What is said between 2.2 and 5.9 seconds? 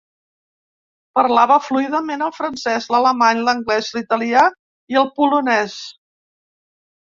el francès, l'alemany, l'anglès, l'italià i el polonès.